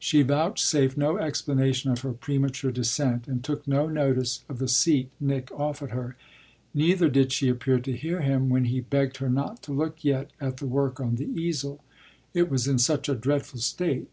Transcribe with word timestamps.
She 0.00 0.22
vouchsafed 0.22 0.96
no 0.96 1.16
explanation 1.16 1.92
of 1.92 2.00
her 2.00 2.12
premature 2.12 2.72
descent 2.72 3.28
and 3.28 3.44
took 3.44 3.68
no 3.68 3.86
notice 3.86 4.42
of 4.48 4.58
the 4.58 4.66
seat 4.66 5.10
Nick 5.20 5.48
offered 5.52 5.92
her; 5.92 6.16
neither 6.74 7.08
did 7.08 7.30
she 7.30 7.48
appear 7.48 7.78
to 7.78 7.92
hear 7.96 8.20
him 8.20 8.48
when 8.50 8.64
he 8.64 8.80
begged 8.80 9.18
her 9.18 9.28
not 9.30 9.62
to 9.62 9.72
look 9.72 10.02
yet 10.04 10.32
at 10.40 10.56
the 10.56 10.66
work 10.66 10.98
on 10.98 11.14
the 11.14 11.40
easel 11.40 11.84
it 12.32 12.50
was 12.50 12.66
in 12.66 12.80
such 12.80 13.08
a 13.08 13.14
dreadful 13.14 13.60
state. 13.60 14.10